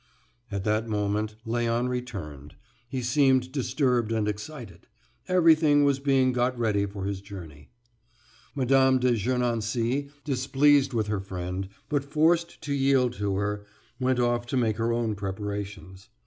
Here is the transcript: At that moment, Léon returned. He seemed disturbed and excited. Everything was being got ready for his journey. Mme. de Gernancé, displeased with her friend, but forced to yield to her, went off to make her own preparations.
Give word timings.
At 0.51 0.63
that 0.63 0.87
moment, 0.89 1.35
Léon 1.45 1.87
returned. 1.87 2.55
He 2.89 3.03
seemed 3.03 3.51
disturbed 3.51 4.11
and 4.11 4.27
excited. 4.27 4.87
Everything 5.27 5.83
was 5.83 5.99
being 5.99 6.31
got 6.31 6.57
ready 6.57 6.87
for 6.87 7.05
his 7.05 7.21
journey. 7.21 7.69
Mme. 8.55 8.97
de 8.97 9.11
Gernancé, 9.13 10.09
displeased 10.23 10.91
with 10.95 11.05
her 11.05 11.19
friend, 11.19 11.69
but 11.87 12.03
forced 12.03 12.59
to 12.63 12.73
yield 12.73 13.13
to 13.13 13.35
her, 13.35 13.63
went 13.99 14.19
off 14.19 14.47
to 14.47 14.57
make 14.57 14.77
her 14.77 14.91
own 14.91 15.13
preparations. 15.13 16.09